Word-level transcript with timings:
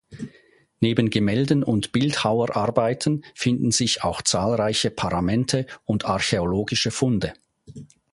Neben 0.79 1.11
Gemälden 1.11 1.61
und 1.63 1.91
Bildhauerarbeiten 1.91 3.23
finden 3.35 3.69
sich 3.69 4.03
auch 4.03 4.23
zahlreiche 4.23 4.89
Paramente 4.89 5.67
und 5.85 6.05
archäologische 6.05 6.89
Funde. 6.89 7.33